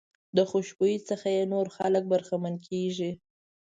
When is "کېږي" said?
2.67-3.11